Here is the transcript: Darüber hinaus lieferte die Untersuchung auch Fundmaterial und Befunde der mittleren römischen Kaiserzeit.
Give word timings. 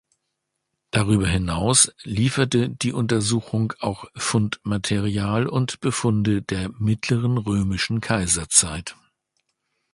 Darüber 0.89 1.27
hinaus 1.27 1.91
lieferte 2.01 2.71
die 2.71 2.91
Untersuchung 2.91 3.73
auch 3.81 4.05
Fundmaterial 4.15 5.45
und 5.45 5.79
Befunde 5.79 6.41
der 6.41 6.69
mittleren 6.79 7.37
römischen 7.37 8.01
Kaiserzeit. 8.01 8.95